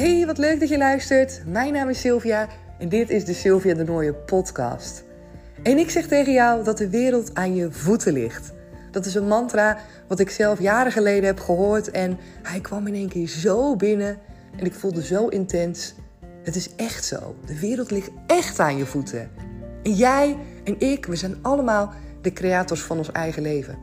[0.00, 1.42] Hey, wat leuk dat je luistert.
[1.46, 5.04] Mijn naam is Sylvia en dit is de Sylvia de Nooie podcast.
[5.62, 8.52] En ik zeg tegen jou dat de wereld aan je voeten ligt.
[8.90, 9.78] Dat is een mantra
[10.08, 14.18] wat ik zelf jaren geleden heb gehoord en hij kwam in één keer zo binnen
[14.56, 15.94] en ik voelde zo intens.
[16.42, 17.34] Het is echt zo.
[17.46, 19.30] De wereld ligt echt aan je voeten.
[19.82, 21.92] En jij en ik, we zijn allemaal
[22.22, 23.78] de creators van ons eigen leven.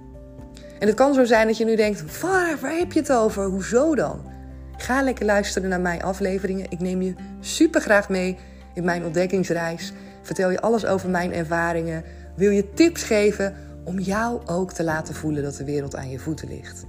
[0.80, 3.44] En het kan zo zijn dat je nu denkt: waar, waar heb je het over?
[3.44, 4.36] Hoezo dan?
[4.78, 6.66] Ga lekker luisteren naar mijn afleveringen.
[6.70, 8.38] Ik neem je super graag mee
[8.74, 9.94] in mijn ontdekkingsreis.
[10.22, 12.04] Vertel je alles over mijn ervaringen.
[12.36, 16.20] Wil je tips geven om jou ook te laten voelen dat de wereld aan je
[16.20, 16.86] voeten ligt.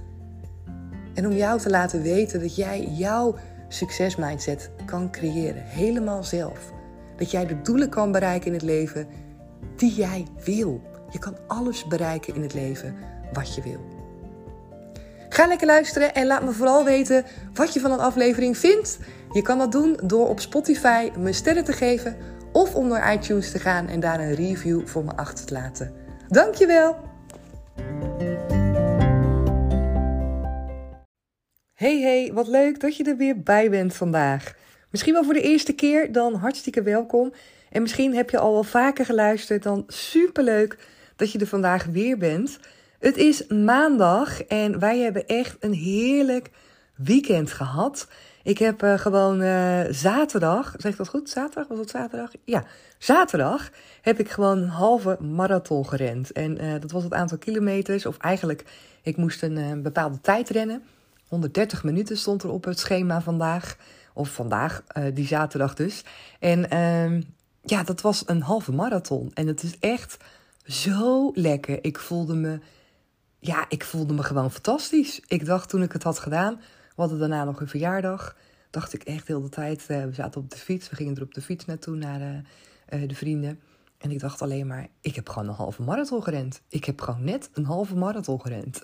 [1.13, 3.35] En om jou te laten weten dat jij jouw
[3.67, 6.71] succesmindset kan creëren, helemaal zelf.
[7.17, 9.07] Dat jij de doelen kan bereiken in het leven
[9.75, 10.81] die jij wil.
[11.09, 12.95] Je kan alles bereiken in het leven
[13.33, 13.98] wat je wil.
[15.29, 18.99] Ga lekker luisteren en laat me vooral weten wat je van een aflevering vindt.
[19.31, 22.17] Je kan dat doen door op Spotify me sterren te geven
[22.51, 25.93] of om naar iTunes te gaan en daar een review voor me achter te laten.
[26.27, 26.97] Dankjewel!
[31.73, 34.53] Hey hey, wat leuk dat je er weer bij bent vandaag.
[34.91, 37.33] Misschien wel voor de eerste keer, dan hartstikke welkom.
[37.69, 40.77] En misschien heb je al wel vaker geluisterd, dan superleuk
[41.15, 42.59] dat je er vandaag weer bent.
[42.99, 46.49] Het is maandag en wij hebben echt een heerlijk
[46.95, 48.07] weekend gehad.
[48.43, 51.29] Ik heb uh, gewoon uh, zaterdag, zeg ik dat goed?
[51.29, 51.67] Zaterdag?
[51.67, 52.31] Was het zaterdag?
[52.45, 52.63] Ja,
[52.97, 53.69] zaterdag
[54.01, 56.31] heb ik gewoon een halve marathon gerend.
[56.31, 58.63] En uh, dat was het aantal kilometers, of eigenlijk,
[59.01, 60.83] ik moest een bepaalde tijd rennen.
[61.27, 63.77] 130 minuten stond er op het schema vandaag.
[64.13, 64.83] Of vandaag,
[65.13, 66.03] die zaterdag dus.
[66.39, 67.21] En ehm,
[67.61, 69.31] ja, dat was een halve marathon.
[69.33, 70.17] En het is echt
[70.63, 71.83] zo lekker.
[71.83, 72.59] Ik voelde me,
[73.39, 75.21] ja, ik voelde me gewoon fantastisch.
[75.27, 76.55] Ik dacht toen ik het had gedaan,
[76.95, 78.35] we hadden daarna nog een verjaardag,
[78.69, 81.23] dacht ik echt heel de tijd, uh, we zaten op de fiets, we gingen er
[81.23, 82.41] op de fiets naartoe naar de,
[82.97, 83.59] uh, de vrienden.
[83.97, 86.61] En ik dacht alleen maar, ik heb gewoon een halve marathon gerend.
[86.69, 88.79] Ik heb gewoon net een halve marathon gerend.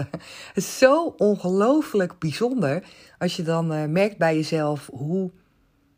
[0.80, 2.84] Zo ongelooflijk bijzonder
[3.18, 5.32] als je dan merkt bij jezelf hoe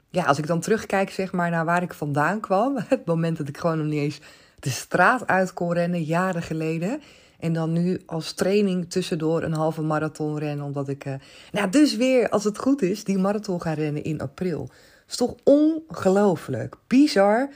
[0.09, 3.47] ja, als ik dan terugkijk zeg maar, naar waar ik vandaan kwam, het moment dat
[3.47, 4.19] ik gewoon nog niet eens
[4.59, 7.01] de straat uit kon rennen, jaren geleden.
[7.40, 11.14] En dan nu als training tussendoor een halve marathon rennen, omdat ik, uh,
[11.52, 14.62] nou dus weer, als het goed is, die marathon ga rennen in april.
[14.62, 17.50] Het is toch ongelooflijk, bizar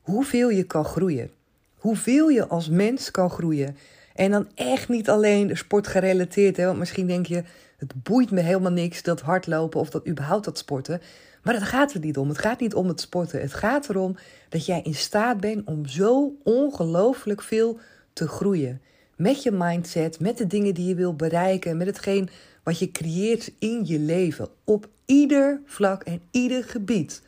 [0.00, 1.30] hoeveel je kan groeien.
[1.74, 3.76] Hoeveel je als mens kan groeien.
[4.14, 7.42] En dan echt niet alleen sportgerelateerd, hè, want misschien denk je,
[7.76, 11.00] het boeit me helemaal niks dat hardlopen of dat überhaupt dat sporten.
[11.42, 12.28] Maar dat gaat er niet om.
[12.28, 13.40] Het gaat niet om het sporten.
[13.40, 14.16] Het gaat erom
[14.48, 17.78] dat jij in staat bent om zo ongelooflijk veel
[18.12, 18.80] te groeien.
[19.18, 22.28] Met je mindset, met de dingen die je wil bereiken, met hetgeen
[22.62, 24.48] wat je creëert in je leven.
[24.64, 27.22] Op ieder vlak en ieder gebied.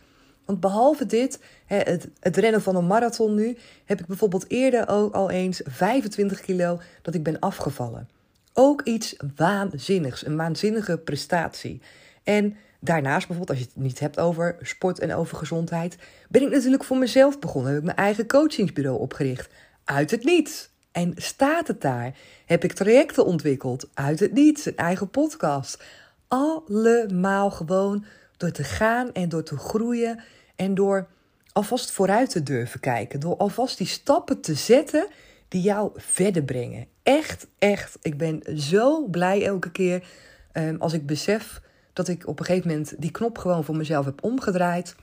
[0.45, 5.31] Want behalve dit, het, rennen van een marathon nu, heb ik bijvoorbeeld eerder ook al
[5.31, 8.09] eens 25 kilo dat ik ben afgevallen.
[8.53, 11.81] Ook iets waanzinnigs, een waanzinnige prestatie.
[12.23, 15.97] En Daarnaast bijvoorbeeld, als je het niet hebt over sport en over gezondheid,
[16.29, 17.71] ben ik natuurlijk voor mezelf begonnen.
[17.71, 19.53] Heb ik mijn eigen coachingsbureau opgericht.
[19.85, 20.71] Uit het niets.
[20.93, 22.17] En staat het daar?
[22.47, 23.89] Heb ik trajecten ontwikkeld?
[23.95, 24.67] Uit het niets.
[24.67, 25.83] Een eigen podcast.
[26.29, 28.05] Allemaal gewoon
[28.37, 30.21] door te gaan en door te groeien.
[30.57, 31.07] En door
[31.53, 33.21] alvast vooruit te durven kijken.
[33.21, 35.07] Door alvast die stappen te zetten
[35.49, 36.87] die jou verder brengen.
[37.03, 37.99] Echt, echt.
[38.03, 40.09] Ik ben zo blij elke keer
[40.53, 41.61] um, als ik besef
[41.93, 44.95] dat ik op een gegeven moment die knop gewoon voor mezelf heb omgedraaid.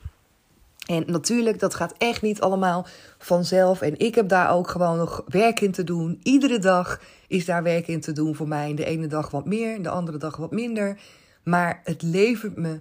[0.88, 2.88] En natuurlijk, dat gaat echt niet allemaal
[3.18, 3.82] vanzelf.
[3.82, 6.20] En ik heb daar ook gewoon nog werk in te doen.
[6.24, 8.74] Iedere dag is daar werk in te doen voor mij.
[8.74, 11.00] De ene dag wat meer, de andere dag wat minder.
[11.44, 12.80] Maar het levert me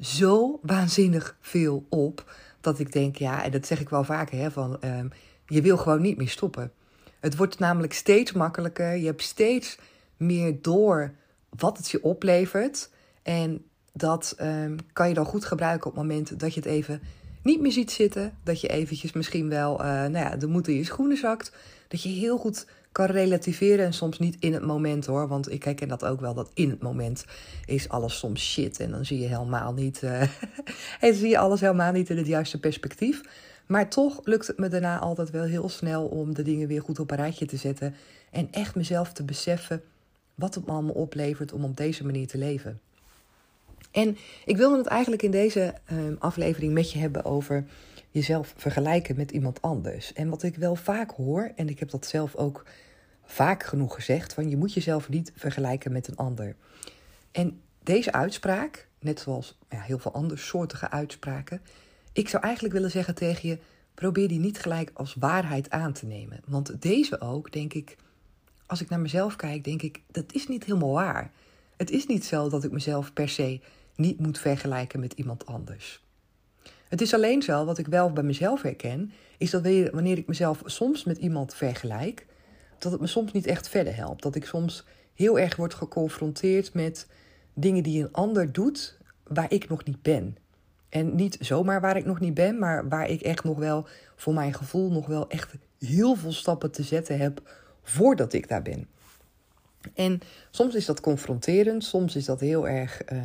[0.00, 2.32] zo waanzinnig veel op.
[2.60, 5.10] Dat ik denk, ja, en dat zeg ik wel vaker, hè, van um,
[5.46, 6.72] je wil gewoon niet meer stoppen.
[7.20, 8.96] Het wordt namelijk steeds makkelijker.
[8.96, 9.78] Je hebt steeds
[10.16, 11.14] meer door
[11.56, 12.90] wat het je oplevert.
[13.22, 17.00] En dat um, kan je dan goed gebruiken op het moment dat je het even
[17.44, 18.32] niet meer ziet zitten.
[18.42, 21.52] Dat je eventjes misschien wel uh, nou ja, de moed in je schoenen zakt.
[21.88, 25.28] Dat je heel goed kan relativeren en soms niet in het moment hoor.
[25.28, 27.24] Want ik herken dat ook wel, dat in het moment
[27.64, 28.80] is alles soms shit.
[28.80, 30.20] En dan zie je helemaal niet, uh,
[31.06, 33.20] en zie je alles helemaal niet in het juiste perspectief.
[33.66, 36.98] Maar toch lukt het me daarna altijd wel heel snel om de dingen weer goed
[36.98, 37.94] op een rijtje te zetten.
[38.30, 39.82] En echt mezelf te beseffen
[40.34, 42.80] wat het me allemaal oplevert om op deze manier te leven.
[43.94, 47.64] En ik wilde het eigenlijk in deze um, aflevering met je hebben over
[48.10, 50.12] jezelf vergelijken met iemand anders.
[50.12, 52.64] En wat ik wel vaak hoor, en ik heb dat zelf ook
[53.24, 56.56] vaak genoeg gezegd, van je moet jezelf niet vergelijken met een ander.
[57.32, 61.60] En deze uitspraak, net zoals ja, heel veel andere soortige uitspraken.
[62.12, 63.58] Ik zou eigenlijk willen zeggen tegen je:
[63.94, 66.40] probeer die niet gelijk als waarheid aan te nemen.
[66.46, 67.96] Want deze ook, denk ik,
[68.66, 71.30] als ik naar mezelf kijk, denk ik, dat is niet helemaal waar.
[71.76, 73.60] Het is niet zo dat ik mezelf per se
[73.96, 76.02] niet moet vergelijken met iemand anders.
[76.88, 79.62] Het is alleen zo, wat ik wel bij mezelf herken, is dat
[79.92, 82.26] wanneer ik mezelf soms met iemand vergelijk,
[82.78, 84.22] dat het me soms niet echt verder helpt.
[84.22, 87.06] Dat ik soms heel erg word geconfronteerd met
[87.54, 90.36] dingen die een ander doet waar ik nog niet ben.
[90.88, 93.86] En niet zomaar waar ik nog niet ben, maar waar ik echt nog wel,
[94.16, 97.42] voor mijn gevoel, nog wel echt heel veel stappen te zetten heb
[97.82, 98.88] voordat ik daar ben.
[99.94, 100.20] En
[100.50, 103.18] soms is dat confronterend, soms is dat heel erg uh,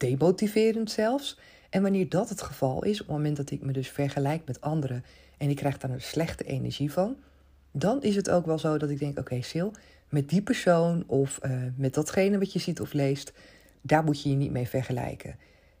[0.00, 1.38] demotiverend zelfs.
[1.70, 4.60] En wanneer dat het geval is, op het moment dat ik me dus vergelijk met
[4.60, 5.04] anderen
[5.38, 7.16] en ik krijg daar een slechte energie van,
[7.70, 9.70] dan is het ook wel zo dat ik denk: oké, okay, Sil,
[10.08, 13.32] met die persoon of uh, met datgene wat je ziet of leest,
[13.80, 15.36] daar moet je je niet mee vergelijken.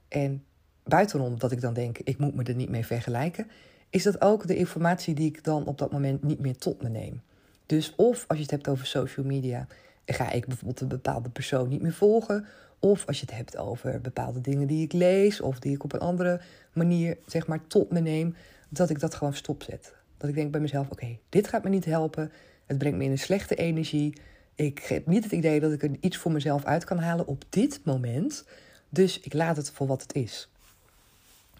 [0.08, 0.44] En
[0.84, 3.50] buitenom dat ik dan denk: ik moet me er niet mee vergelijken,
[3.90, 6.88] is dat ook de informatie die ik dan op dat moment niet meer tot me
[6.88, 7.22] neem.
[7.66, 9.66] Dus of als je het hebt over social media,
[10.06, 12.46] ga ik bijvoorbeeld een bepaalde persoon niet meer volgen.
[12.80, 15.92] Of als je het hebt over bepaalde dingen die ik lees of die ik op
[15.92, 16.40] een andere
[16.72, 18.34] manier zeg maar tot me neem,
[18.68, 19.94] dat ik dat gewoon stopzet.
[20.16, 22.32] Dat ik denk bij mezelf: oké, dit gaat me niet helpen.
[22.66, 24.20] Het brengt me in een slechte energie.
[24.54, 27.44] Ik heb niet het idee dat ik er iets voor mezelf uit kan halen op
[27.48, 28.44] dit moment.
[28.88, 30.48] Dus ik laat het voor wat het is.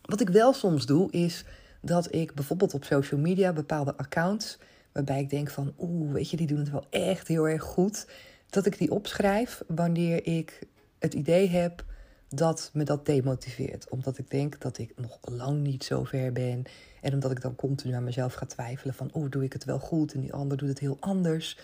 [0.03, 1.45] Wat ik wel soms doe, is
[1.81, 4.59] dat ik bijvoorbeeld op social media bepaalde accounts,
[4.93, 8.07] waarbij ik denk van, oeh, weet je, die doen het wel echt heel erg goed,
[8.51, 10.67] dat ik die opschrijf wanneer ik
[11.01, 11.85] het idee heb
[12.29, 13.89] dat me dat demotiveert.
[13.89, 16.63] Omdat ik denk dat ik nog lang niet zo ver ben.
[17.01, 19.79] En omdat ik dan continu aan mezelf ga twijfelen van, oeh, doe ik het wel
[19.79, 20.13] goed?
[20.13, 21.59] En die ander doet het heel anders.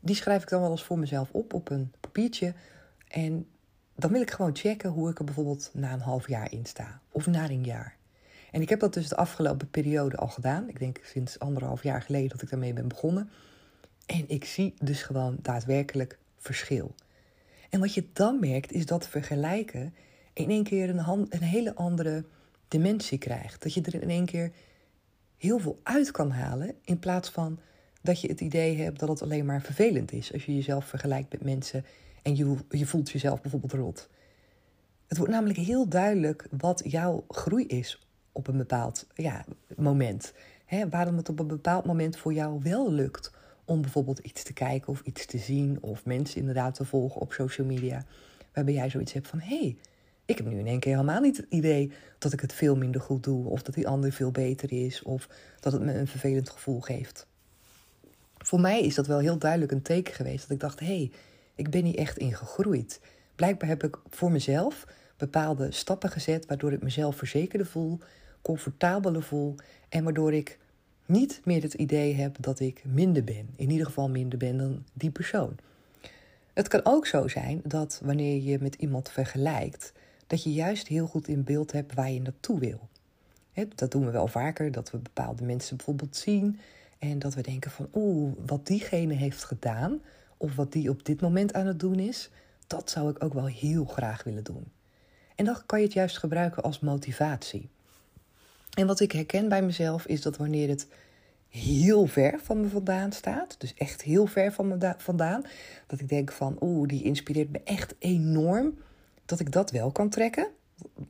[0.00, 2.54] Die schrijf ik dan wel eens voor mezelf op op een papiertje.
[3.08, 3.46] En
[3.96, 7.00] dan wil ik gewoon checken hoe ik er bijvoorbeeld na een half jaar in sta.
[7.10, 7.96] Of na een jaar.
[8.50, 10.68] En ik heb dat dus de afgelopen periode al gedaan.
[10.68, 13.30] Ik denk sinds anderhalf jaar geleden dat ik daarmee ben begonnen.
[14.06, 16.94] En ik zie dus gewoon daadwerkelijk verschil.
[17.72, 19.94] En wat je dan merkt, is dat vergelijken
[20.32, 22.24] in één keer een, hele andere
[22.68, 23.62] dimensie krijgt.
[23.62, 24.52] Dat je er in één keer
[25.36, 27.58] heel veel uit kan halen, in plaats van
[28.02, 31.32] dat je het idee hebt dat het alleen maar vervelend is als je jezelf vergelijkt
[31.32, 31.84] met mensen
[32.22, 34.08] en je, je voelt jezelf bijvoorbeeld rot.
[35.06, 39.44] Het wordt namelijk heel duidelijk wat jouw groei is op een bepaald ja,
[39.76, 40.32] moment.
[40.90, 43.30] Waarom het op een bepaald moment voor jou wel lukt
[43.64, 47.32] om bijvoorbeeld iets te kijken of iets te zien of mensen inderdaad te volgen op
[47.32, 48.04] social media.
[48.52, 49.76] Waarbij jij zoiets hebt van hé, hey,
[50.24, 53.00] ik heb nu in één keer helemaal niet het idee dat ik het veel minder
[53.00, 55.28] goed doe of dat die ander veel beter is of
[55.60, 57.26] dat het me een vervelend gevoel geeft.
[58.38, 61.10] Voor mij is dat wel heel duidelijk een teken geweest dat ik dacht hé, hey,
[61.54, 63.00] ik ben hier echt in gegroeid.
[63.34, 64.86] Blijkbaar heb ik voor mezelf
[65.16, 67.98] bepaalde stappen gezet waardoor ik mezelf verzekerder voel,
[68.42, 69.54] comfortabeler voel
[69.88, 70.58] en waardoor ik
[71.12, 73.48] niet meer het idee heb dat ik minder ben.
[73.56, 75.56] In ieder geval minder ben dan die persoon.
[76.52, 79.92] Het kan ook zo zijn dat wanneer je met iemand vergelijkt,
[80.26, 82.88] dat je juist heel goed in beeld hebt waar je naartoe wil.
[83.74, 86.58] dat doen we wel vaker, dat we bepaalde mensen bijvoorbeeld zien
[86.98, 90.00] en dat we denken van oeh, wat diegene heeft gedaan
[90.36, 92.30] of wat die op dit moment aan het doen is,
[92.66, 94.64] dat zou ik ook wel heel graag willen doen.
[95.34, 97.68] En dan kan je het juist gebruiken als motivatie.
[98.78, 100.86] En wat ik herken bij mezelf is dat wanneer het
[101.48, 105.44] heel ver van me vandaan staat, dus echt heel ver van me vandaan,
[105.86, 108.78] dat ik denk van, oeh, die inspireert me echt enorm,
[109.24, 110.48] dat ik dat wel kan trekken.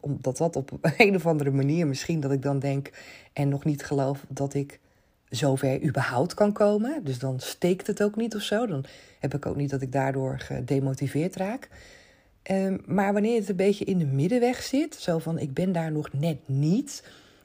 [0.00, 2.90] Omdat dat op een of andere manier misschien dat ik dan denk
[3.32, 4.80] en nog niet geloof dat ik
[5.28, 7.04] zover überhaupt kan komen.
[7.04, 8.66] Dus dan steekt het ook niet of zo.
[8.66, 8.84] Dan
[9.18, 11.68] heb ik ook niet dat ik daardoor gedemotiveerd raak.
[12.50, 15.92] Um, maar wanneer het een beetje in de middenweg zit, zo van ik ben daar
[15.92, 17.02] nog net niet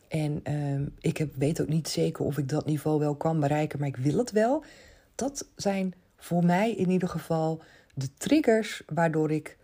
[0.08, 3.80] en uh, ik heb, weet ook niet zeker of ik dat niveau wel kan bereiken,
[3.80, 4.64] maar ik wil het wel.
[5.16, 7.62] Dat zijn voor mij in ieder geval
[7.94, 9.58] de triggers waardoor ik,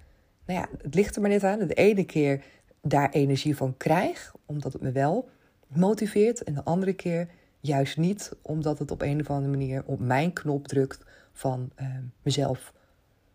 [0.46, 2.44] nou ja, het ligt er maar net aan, de ene keer
[2.82, 5.30] daar energie van krijg, omdat het me wel
[5.68, 7.28] motiveert, en de andere keer
[7.60, 11.88] juist niet, omdat het op een of andere manier op mijn knop drukt van uh,
[12.22, 12.74] mezelf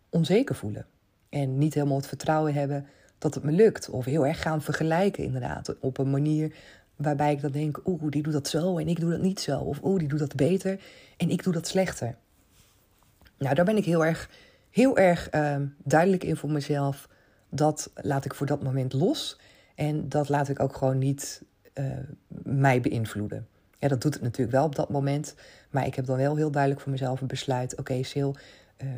[0.09, 0.87] onzeker voelen.
[1.29, 2.87] En niet helemaal het vertrouwen hebben
[3.19, 3.91] dat het me lukt.
[3.91, 5.79] Of heel erg gaan vergelijken, inderdaad.
[5.81, 6.55] Op een manier
[6.99, 9.59] waarbij ik dan denk, oeh, die doet dat zo en ik doe dat niet zo.
[9.59, 10.81] Of oeh, die doet dat beter
[11.17, 12.17] en ik doe dat slechter.
[13.39, 14.31] Nou, daar ben ik heel erg,
[14.71, 17.09] heel erg uh, duidelijk in voor mezelf.
[17.49, 19.41] Dat laat ik voor dat moment los.
[19.75, 21.43] En dat laat ik ook gewoon niet
[21.75, 21.87] uh,
[22.43, 23.47] mij beïnvloeden.
[23.79, 25.35] Ja, dat doet het natuurlijk wel op dat moment.
[25.71, 27.73] Maar ik heb dan wel heel duidelijk voor mezelf een besluit.
[27.73, 28.31] Oké, okay, Sil,
[28.79, 28.89] uh,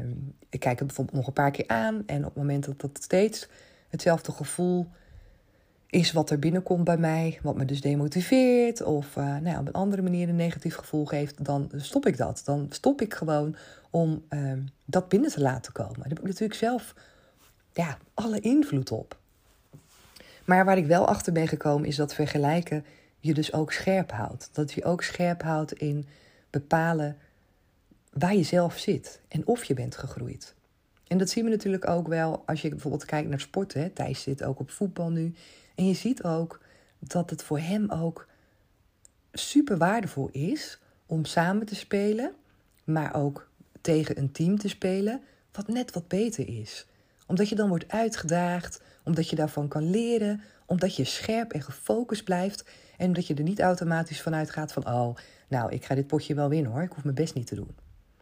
[0.49, 2.03] ik kijk het bijvoorbeeld nog een paar keer aan.
[2.07, 3.49] En op het moment dat dat steeds
[3.89, 4.89] hetzelfde gevoel
[5.91, 9.67] is wat er binnenkomt bij mij, wat me dus demotiveert of uh, nou ja, op
[9.67, 12.43] een andere manier een negatief gevoel geeft, dan stop ik dat.
[12.45, 13.57] Dan stop ik gewoon
[13.91, 14.53] om uh,
[14.85, 15.99] dat binnen te laten komen.
[15.99, 16.95] Daar heb ik natuurlijk zelf
[17.73, 19.19] ja, alle invloed op.
[20.45, 22.85] Maar waar ik wel achter ben gekomen is dat vergelijken
[23.19, 24.51] je dus ook scherp houdt.
[24.53, 26.07] Dat je ook scherp houdt in
[26.51, 27.17] bepalen
[28.13, 30.55] waar je zelf zit en of je bent gegroeid.
[31.07, 33.93] En dat zien we natuurlijk ook wel als je bijvoorbeeld kijkt naar sporten.
[33.93, 35.35] Thijs zit ook op voetbal nu.
[35.75, 36.61] En je ziet ook
[36.99, 38.27] dat het voor hem ook
[39.33, 42.33] super waardevol is om samen te spelen,
[42.85, 43.49] maar ook
[43.81, 45.23] tegen een team te spelen
[45.53, 46.87] wat net wat beter is.
[47.27, 52.25] Omdat je dan wordt uitgedaagd, omdat je daarvan kan leren, omdat je scherp en gefocust
[52.25, 52.65] blijft
[52.97, 55.17] en omdat je er niet automatisch vanuit gaat van, oh,
[55.49, 57.77] nou, ik ga dit potje wel winnen hoor, ik hoef mijn best niet te doen.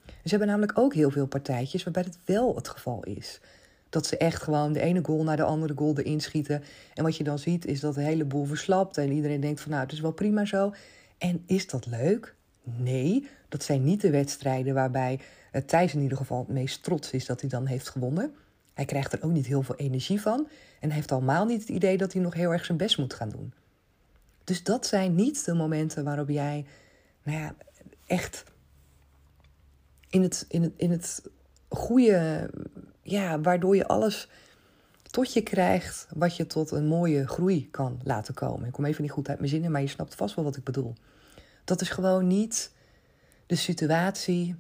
[0.07, 3.41] Ze hebben namelijk ook heel veel partijtjes waarbij het wel het geval is.
[3.89, 6.63] Dat ze echt gewoon de ene goal naar de andere goal erin schieten.
[6.95, 8.97] En wat je dan ziet is dat de hele boel verslapt.
[8.97, 10.75] En iedereen denkt van nou, het is wel prima zo.
[11.19, 12.35] En is dat leuk?
[12.63, 15.21] Nee, dat zijn niet de wedstrijden waarbij
[15.67, 18.35] Thijs in ieder geval het meest trots is dat hij dan heeft gewonnen.
[18.75, 20.49] Hij krijgt er ook niet heel veel energie van.
[20.81, 23.29] En heeft allemaal niet het idee dat hij nog heel erg zijn best moet gaan
[23.29, 23.53] doen.
[24.45, 26.67] Dus dat zijn niet de momenten waarop jij
[27.23, 27.55] nou ja,
[28.07, 28.45] echt
[30.09, 31.23] in het, in het, in het
[31.69, 32.51] goede,
[33.11, 34.29] ja, waardoor je alles
[35.11, 38.67] tot je krijgt wat je tot een mooie groei kan laten komen.
[38.67, 40.65] Ik kom even niet goed uit mijn zinnen, maar je snapt vast wel wat ik
[40.65, 40.95] bedoel.
[41.65, 42.73] Dat is gewoon niet
[43.47, 44.55] de situatie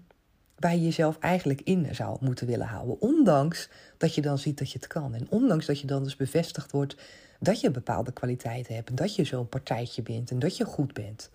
[0.57, 3.01] waar je jezelf eigenlijk in zou moeten willen houden.
[3.01, 5.15] Ondanks dat je dan ziet dat je het kan.
[5.15, 6.97] En ondanks dat je dan dus bevestigd wordt
[7.41, 8.97] dat je bepaalde kwaliteiten hebt.
[8.97, 11.31] Dat je zo'n partijtje bent en dat je goed bent.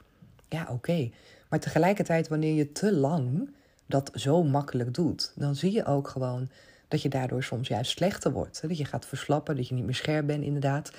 [0.50, 1.10] Ja, oké.
[1.50, 3.50] Maar tegelijkertijd, wanneer je te lang
[3.86, 6.50] dat zo makkelijk doet, dan zie je ook gewoon
[6.94, 8.62] dat je daardoor soms juist slechter wordt.
[8.62, 10.92] Dat je gaat verslappen, dat je niet meer scherp bent, inderdaad.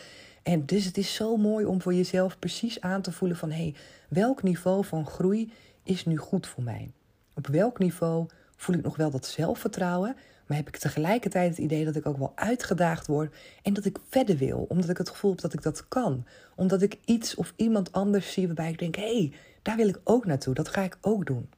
[0.43, 3.57] En dus het is zo mooi om voor jezelf precies aan te voelen van hé,
[3.57, 3.75] hey,
[4.09, 6.91] welk niveau van groei is nu goed voor mij?
[7.35, 11.85] Op welk niveau voel ik nog wel dat zelfvertrouwen, maar heb ik tegelijkertijd het idee
[11.85, 15.31] dat ik ook wel uitgedaagd word en dat ik verder wil, omdat ik het gevoel
[15.31, 16.27] heb dat ik dat kan.
[16.57, 19.33] Omdat ik iets of iemand anders zie waarbij ik denk: hé, hey,
[19.63, 21.49] daar wil ik ook naartoe, dat ga ik ook doen.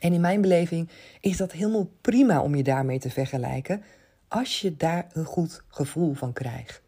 [0.00, 0.88] En in mijn beleving
[1.20, 3.82] is dat helemaal prima om je daarmee te vergelijken,
[4.28, 6.82] als je daar een goed gevoel van krijgt.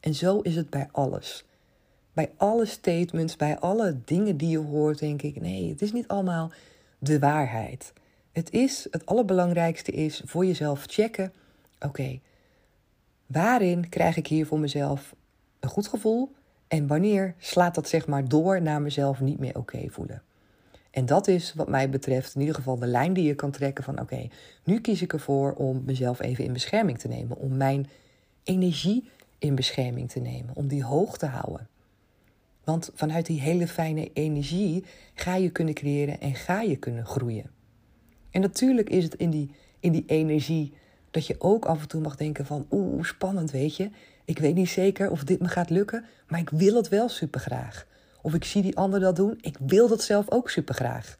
[0.00, 1.44] En zo is het bij alles.
[2.12, 6.08] Bij alle statements, bij alle dingen die je hoort, denk ik: nee, het is niet
[6.08, 6.52] allemaal
[6.98, 7.92] de waarheid.
[8.32, 11.32] Het is, het allerbelangrijkste is voor jezelf checken:
[11.80, 12.20] oké,
[13.26, 15.14] waarin krijg ik hier voor mezelf
[15.60, 16.32] een goed gevoel?
[16.68, 20.22] En wanneer slaat dat zeg maar door naar mezelf niet meer oké voelen?
[20.92, 23.84] En dat is wat mij betreft in ieder geval de lijn die je kan trekken
[23.84, 24.28] van oké,
[24.64, 27.88] nu kies ik ervoor om mezelf even in bescherming te nemen, om mijn
[28.44, 29.08] energie
[29.38, 31.68] in bescherming te nemen, om die hoog te houden.
[32.64, 34.84] Want vanuit die hele fijne energie
[35.14, 37.50] ga je kunnen creëren en ga je kunnen groeien.
[38.30, 40.72] En natuurlijk is het in die, in die energie
[41.10, 43.90] dat je ook af en toe mag denken van oeh, spannend weet je.
[44.24, 47.40] Ik weet niet zeker of dit me gaat lukken, maar ik wil het wel super
[47.40, 47.86] graag.
[48.22, 51.16] Of ik zie die ander dat doen, ik wil dat zelf ook super graag.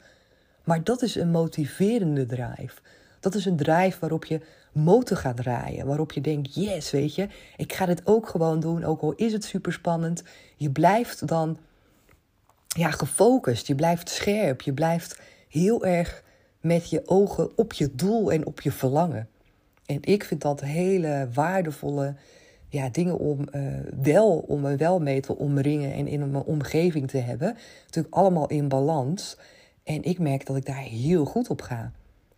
[0.65, 2.81] Maar dat is een motiverende drive.
[3.21, 4.41] Dat is een drive waarop je
[4.73, 5.87] motor gaat draaien.
[5.87, 8.85] Waarop je denkt, yes, weet je, ik ga dit ook gewoon doen.
[8.85, 10.23] Ook al is het super spannend.
[10.57, 11.59] Je blijft dan
[12.67, 13.67] ja, gefocust.
[13.67, 14.61] Je blijft scherp.
[14.61, 16.23] Je blijft heel erg
[16.61, 19.29] met je ogen op je doel en op je verlangen.
[19.87, 22.15] En ik vind dat hele waardevolle
[22.73, 23.63] ja, dingen om uh,
[24.03, 27.57] wel om me wel mee te omringen en in mijn omgeving te hebben.
[27.85, 29.37] Natuurlijk allemaal in balans.
[29.85, 31.93] En ik merk dat ik daar heel goed op ga.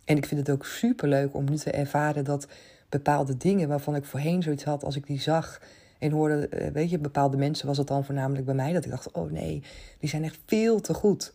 [0.05, 2.47] En ik vind het ook super leuk om nu te ervaren dat
[2.89, 5.61] bepaalde dingen waarvan ik voorheen zoiets had, als ik die zag
[5.99, 8.91] en hoorde, eh, weet je, bepaalde mensen was het dan voornamelijk bij mij, dat ik
[8.91, 9.63] dacht, oh nee,
[9.99, 11.33] die zijn echt veel te goed.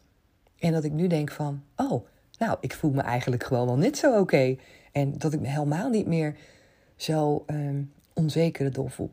[0.59, 2.07] En dat ik nu denk van, oh,
[2.39, 4.57] nou, ik voel me eigenlijk gewoon wel net zo oké.
[4.93, 6.37] En dat ik me helemaal niet meer
[6.97, 9.11] zo um, onzeker door voel.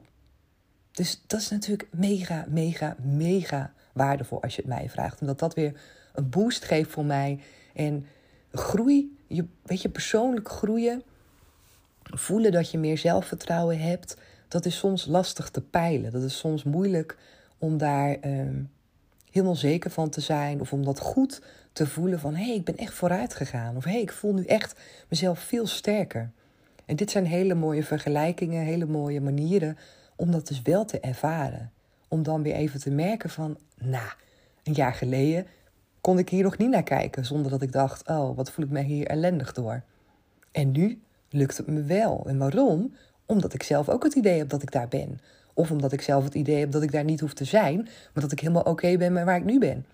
[0.91, 5.21] Dus dat is natuurlijk mega, mega, mega waardevol als je het mij vraagt.
[5.21, 5.81] Omdat dat weer
[6.13, 7.39] een boost geeft voor mij.
[7.73, 8.05] En
[8.51, 11.03] groei, je, weet je, persoonlijk groeien,
[12.03, 16.11] voelen dat je meer zelfvertrouwen hebt, dat is soms lastig te peilen.
[16.11, 17.17] Dat is soms moeilijk
[17.57, 18.63] om daar ehm,
[19.31, 21.41] helemaal zeker van te zijn of om dat goed
[21.73, 24.33] te voelen van hé, hey, ik ben echt vooruit gegaan of hé, hey, ik voel
[24.33, 26.31] nu echt mezelf veel sterker.
[26.87, 29.77] En dit zijn hele mooie vergelijkingen, hele mooie manieren
[30.15, 31.71] om dat dus wel te ervaren.
[32.07, 34.11] Om dan weer even te merken van, nou,
[34.63, 35.47] een jaar geleden
[36.01, 38.71] kon ik hier nog niet naar kijken zonder dat ik dacht, oh, wat voel ik
[38.71, 39.83] me hier ellendig door.
[40.51, 42.23] En nu lukt het me wel.
[42.27, 42.93] En waarom?
[43.27, 45.19] omdat ik zelf ook het idee heb dat ik daar ben.
[45.53, 47.81] Of omdat ik zelf het idee heb dat ik daar niet hoef te zijn,
[48.13, 49.85] maar dat ik helemaal oké ben met waar ik nu ben.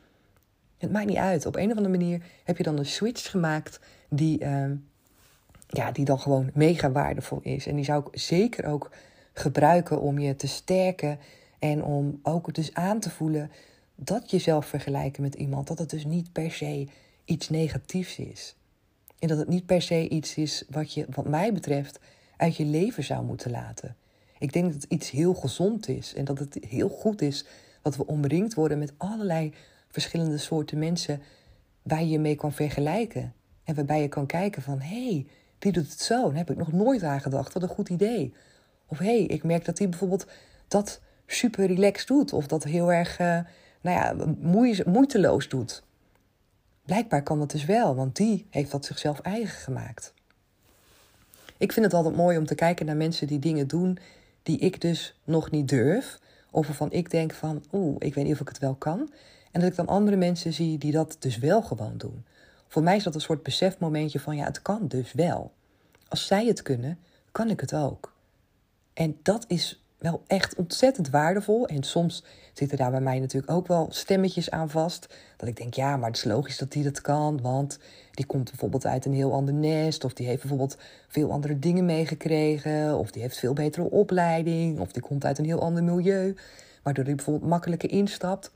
[0.77, 1.45] Het maakt niet uit.
[1.45, 4.75] Op een of andere manier heb je dan een switch gemaakt die, ehm,
[5.73, 7.67] ja, die dan gewoon mega waardevol is.
[7.67, 8.91] En die zou ik zeker ook
[9.33, 11.19] gebruiken om je te sterken
[11.59, 13.51] en om ook dus aan te voelen
[13.95, 16.87] dat jezelf vergelijken met iemand, dat het dus niet per se
[17.25, 18.55] iets negatiefs is.
[19.19, 21.99] En dat het niet per se iets is wat je, wat mij betreft,
[22.37, 23.95] uit je leven zou moeten laten.
[24.39, 27.45] Ik denk dat het iets heel gezond is en dat het heel goed is
[27.81, 29.53] dat we omringd worden met allerlei
[29.87, 31.21] verschillende soorten mensen
[31.81, 33.33] waar je mee kan vergelijken.
[33.63, 35.27] En waarbij je kan kijken van, hé, hey,
[35.63, 36.27] die doet het zo.
[36.27, 37.53] Daar heb ik nog nooit aan gedacht.
[37.53, 38.33] Wat een goed idee.
[38.87, 40.25] Of hé, hey, ik merk dat die bijvoorbeeld
[40.67, 42.33] dat super relaxed doet.
[42.33, 43.39] Of dat heel erg, uh,
[43.81, 44.15] nou ja,
[44.85, 45.83] moeiteloos doet.
[46.85, 50.13] Blijkbaar kan dat dus wel, want die heeft dat zichzelf eigen gemaakt.
[51.57, 53.97] Ik vind het altijd mooi om te kijken naar mensen die dingen doen
[54.43, 56.19] die ik dus nog niet durf.
[56.51, 59.11] Of waarvan ik denk van, oeh, ik weet niet of ik het wel kan.
[59.51, 62.25] En dat ik dan andere mensen zie die dat dus wel gewoon doen.
[62.73, 65.51] Voor mij is dat een soort besefmomentje van, ja, het kan dus wel.
[66.07, 66.99] Als zij het kunnen,
[67.31, 68.13] kan ik het ook.
[68.93, 71.67] En dat is wel echt ontzettend waardevol.
[71.67, 75.15] En soms zitten daar bij mij natuurlijk ook wel stemmetjes aan vast.
[75.37, 77.41] Dat ik denk, ja, maar het is logisch dat die dat kan.
[77.41, 77.79] Want
[78.11, 80.03] die komt bijvoorbeeld uit een heel ander nest.
[80.03, 80.77] Of die heeft bijvoorbeeld
[81.07, 82.97] veel andere dingen meegekregen.
[82.97, 84.79] Of die heeft veel betere opleiding.
[84.79, 86.35] Of die komt uit een heel ander milieu.
[86.83, 88.51] Waardoor die bijvoorbeeld makkelijker instapt.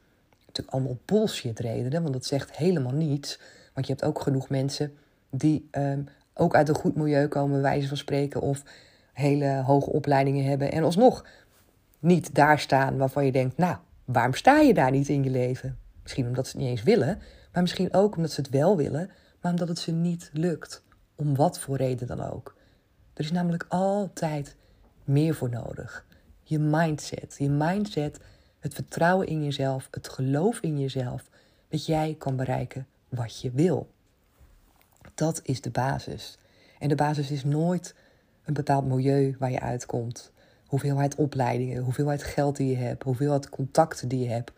[0.45, 3.39] Natuurlijk allemaal bullshit redenen, want dat zegt helemaal niets.
[3.77, 4.97] Want je hebt ook genoeg mensen
[5.29, 8.41] die um, ook uit een goed milieu komen, wijze van spreken.
[8.41, 8.63] Of
[9.13, 11.25] hele hoge opleidingen hebben en alsnog
[11.99, 15.77] niet daar staan waarvan je denkt, nou, waarom sta je daar niet in je leven?
[16.01, 17.21] Misschien omdat ze het niet eens willen,
[17.53, 19.09] maar misschien ook omdat ze het wel willen,
[19.41, 20.83] maar omdat het ze niet lukt.
[21.15, 22.55] Om wat voor reden dan ook.
[23.13, 24.55] Er is namelijk altijd
[25.03, 26.05] meer voor nodig.
[26.43, 27.35] Je mindset.
[27.37, 28.19] Je mindset,
[28.59, 31.29] het vertrouwen in jezelf, het geloof in jezelf,
[31.69, 33.89] dat jij kan bereiken wat je wil.
[35.15, 36.37] Dat is de basis.
[36.79, 37.95] En de basis is nooit
[38.45, 40.31] een bepaald milieu waar je uitkomt.
[40.65, 44.51] Hoeveelheid opleidingen, hoeveelheid geld die je hebt, hoeveelheid contacten die je hebt.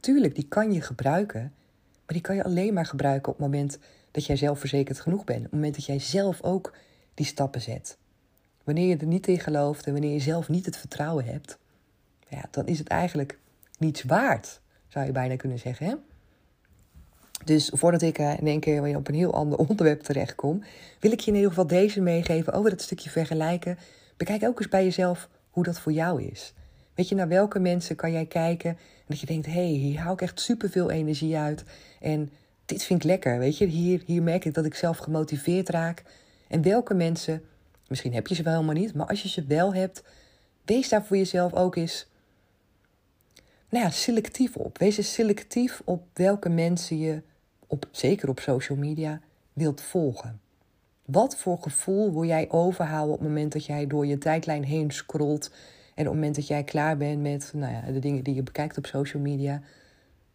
[0.00, 1.40] Tuurlijk, die kan je gebruiken,
[1.80, 3.78] maar die kan je alleen maar gebruiken op het moment
[4.10, 5.38] dat jij zelfverzekerd genoeg bent.
[5.38, 6.76] Op het moment dat jij zelf ook
[7.14, 7.96] die stappen zet.
[8.64, 11.58] Wanneer je er niet in gelooft en wanneer je zelf niet het vertrouwen hebt,
[12.28, 13.38] ja, dan is het eigenlijk
[13.78, 15.86] niets waard, zou je bijna kunnen zeggen.
[15.86, 15.94] Hè?
[17.44, 20.62] Dus voordat ik eh, in één keer weer op een heel ander onderwerp terechtkom,
[21.00, 23.78] wil ik je in ieder geval deze meegeven over dat stukje vergelijken.
[24.16, 26.54] Bekijk ook eens bij jezelf hoe dat voor jou is.
[26.94, 30.00] Weet je, naar welke mensen kan jij kijken en dat je denkt, hé, hey, hier
[30.00, 31.64] hou ik echt superveel energie uit
[32.00, 32.30] en
[32.64, 33.66] dit vind ik lekker, weet je.
[33.66, 36.02] Hier, hier merk ik dat ik zelf gemotiveerd raak.
[36.48, 37.42] En welke mensen,
[37.88, 40.02] misschien heb je ze wel helemaal niet, maar als je ze wel hebt,
[40.64, 42.06] wees daar voor jezelf ook eens
[43.68, 44.78] nou ja, selectief op.
[44.78, 47.22] Wees eens selectief op welke mensen je
[47.74, 49.20] op, zeker op social media,
[49.52, 50.40] wilt volgen.
[51.04, 54.90] Wat voor gevoel wil jij overhouden op het moment dat jij door je tijdlijn heen
[54.90, 55.50] scrolt
[55.94, 58.42] en op het moment dat jij klaar bent met nou ja, de dingen die je
[58.42, 59.62] bekijkt op social media?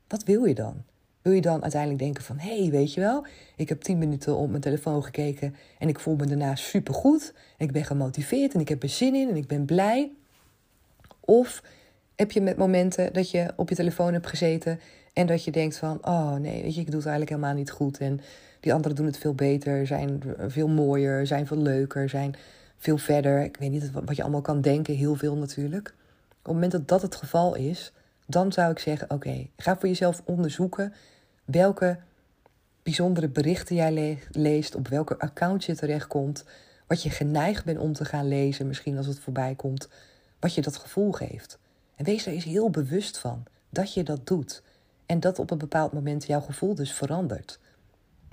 [0.07, 0.83] Wat wil je dan?
[1.21, 3.25] Wil je dan uiteindelijk denken van, hé, hey, weet je wel,
[3.55, 7.71] ik heb tien minuten op mijn telefoon gekeken en ik voel me daarna supergoed ik
[7.71, 10.11] ben gemotiveerd en ik heb er zin in en ik ben blij?
[11.19, 11.63] Of
[12.15, 14.79] heb je met momenten dat je op je telefoon hebt gezeten
[15.19, 17.71] en dat je denkt van, oh nee, weet je, ik doe het eigenlijk helemaal niet
[17.71, 17.97] goed.
[17.97, 18.19] En
[18.59, 22.35] die anderen doen het veel beter, zijn veel mooier, zijn veel leuker, zijn
[22.77, 23.41] veel verder.
[23.41, 25.87] Ik weet niet wat je allemaal kan denken, heel veel natuurlijk.
[26.29, 27.91] Op het moment dat dat het geval is,
[28.25, 30.93] dan zou ik zeggen, oké, ga voor jezelf onderzoeken
[31.45, 31.99] welke
[32.83, 36.45] bijzondere berichten jij leest, op welke account je terechtkomt,
[36.87, 39.89] wat je geneigd bent om te gaan lezen, misschien als het voorbij komt,
[40.39, 41.59] wat je dat gevoel geeft.
[41.95, 44.61] En wees er eens heel bewust van dat je dat doet.
[45.09, 47.59] En dat op een bepaald moment jouw gevoel dus verandert.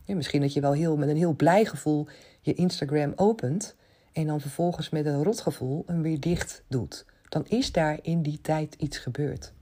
[0.06, 2.06] Misschien dat je wel heel, met een heel blij gevoel
[2.40, 3.74] je Instagram opent
[4.12, 7.04] en dan vervolgens met een rotgevoel hem weer dicht doet.
[7.28, 9.52] Dan is daar in die tijd iets gebeurd.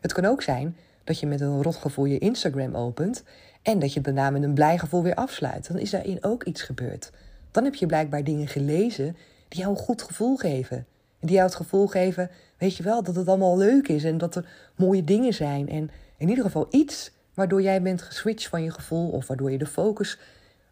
[0.00, 3.22] Het kan ook zijn dat je met een rotgevoel je Instagram opent
[3.62, 5.68] en dat je daarna met een blij gevoel weer afsluit.
[5.68, 7.12] Dan is daarin ook iets gebeurd.
[7.50, 9.16] Dan heb je blijkbaar dingen gelezen
[9.48, 10.86] die jou een goed gevoel geven.
[11.20, 14.34] Die jou het gevoel geven, weet je wel, dat het allemaal leuk is en dat
[14.34, 15.68] er mooie dingen zijn.
[15.68, 19.58] En in ieder geval iets waardoor jij bent geswitcht van je gevoel of waardoor je
[19.58, 20.18] de focus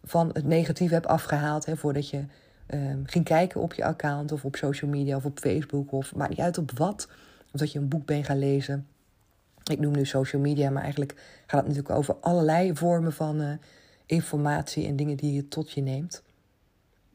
[0.05, 1.67] van het negatieve hebt afgehaald.
[1.67, 2.25] Hè, voordat je
[2.71, 6.31] um, ging kijken op je account of op social media of op Facebook of maakt
[6.31, 7.09] niet uit op wat.
[7.53, 8.87] Of dat je een boek bent gaan lezen.
[9.71, 11.15] Ik noem nu social media, maar eigenlijk
[11.47, 13.51] gaat het natuurlijk over allerlei vormen van uh,
[14.07, 16.23] informatie en dingen die je tot je neemt.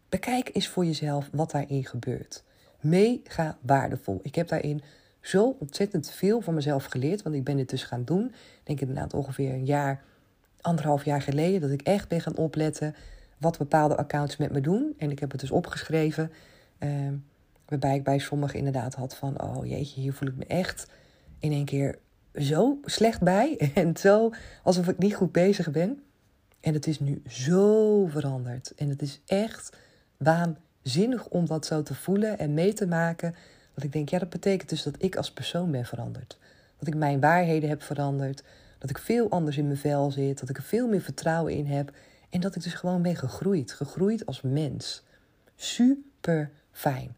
[0.10, 2.44] Bekijk eens voor jezelf wat daarin gebeurt.
[2.80, 4.20] mega waardevol.
[4.24, 4.82] Ik heb daarin
[5.22, 8.26] zo ontzettend veel van mezelf geleerd, want ik ben dit dus gaan doen.
[8.26, 10.04] Ik denk inderdaad ongeveer een jaar,
[10.62, 12.96] anderhalf jaar geleden, dat ik echt ben gaan opletten
[13.38, 14.94] wat bepaalde accounts met me doen.
[14.98, 16.32] En ik heb het dus opgeschreven,
[16.78, 17.14] ehm,
[17.66, 20.88] waarbij ik bij sommigen inderdaad had van, oh jeetje, hier voel ik me echt
[21.40, 22.00] in één keer
[22.36, 24.32] zo slecht bij en zo
[24.64, 26.02] alsof ik niet goed bezig ben.
[26.60, 28.74] En het is nu zo veranderd.
[28.76, 29.78] En het is echt
[30.18, 33.36] waanzinnig om dat zo te voelen en mee te maken.
[33.74, 36.38] Dat ik denk, ja, dat betekent dus dat ik als persoon ben veranderd.
[36.78, 38.44] Dat ik mijn waarheden heb veranderd.
[38.78, 40.40] Dat ik veel anders in mijn vel zit.
[40.40, 41.92] Dat ik er veel meer vertrouwen in heb.
[42.30, 43.72] En dat ik dus gewoon ben gegroeid.
[43.72, 45.04] Gegroeid als mens.
[45.56, 47.16] Super fijn.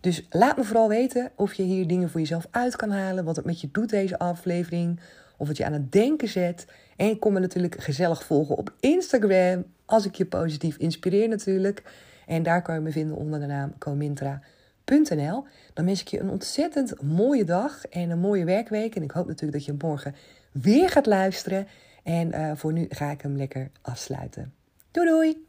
[0.00, 3.24] Dus laat me vooral weten of je hier dingen voor jezelf uit kan halen.
[3.24, 5.00] Wat het met je doet, deze aflevering.
[5.36, 6.66] Of het je aan het denken zet.
[6.96, 9.64] En kom me natuurlijk gezellig volgen op Instagram.
[9.84, 11.82] Als ik je positief inspireer natuurlijk.
[12.26, 14.38] En daar kan je me vinden onder de naam comintra.nl.
[14.84, 18.94] Dan wens ik je een ontzettend mooie dag en een mooie werkweek.
[18.94, 20.14] En ik hoop natuurlijk dat je morgen
[20.52, 21.66] weer gaat luisteren.
[22.02, 24.54] En uh, voor nu ga ik hem lekker afsluiten.
[24.90, 25.46] Doei doei!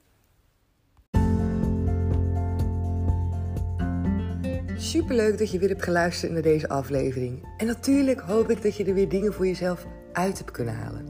[4.77, 7.47] Superleuk dat je weer hebt geluisterd naar deze aflevering.
[7.57, 11.05] En natuurlijk hoop ik dat je er weer dingen voor jezelf uit hebt kunnen halen.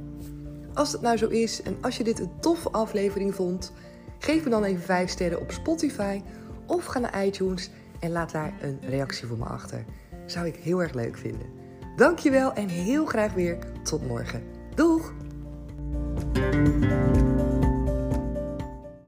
[0.74, 3.74] Als het nou zo is en als je dit een toffe aflevering vond,
[4.20, 6.22] geef me dan even 5 sterren op Spotify
[6.66, 7.70] of ga naar iTunes
[8.04, 9.86] en laat daar een reactie voor me achter.
[10.26, 11.48] Zou ik heel erg leuk vinden.
[11.96, 14.44] Dankjewel en heel graag weer tot morgen.
[14.76, 15.14] Doeg!